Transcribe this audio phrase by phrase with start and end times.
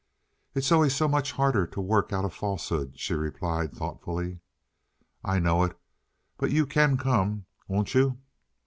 [0.55, 4.39] "It's always so much harder to work out a falsehood," she replied thoughtfully.
[5.23, 5.77] "I know it,
[6.37, 7.45] but you can come.
[7.67, 8.17] Won't you?"